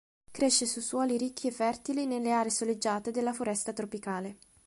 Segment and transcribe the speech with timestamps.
[0.31, 4.37] Cresce su suoli ricchi e fertili nelle aree soleggiate della foresta tropicale.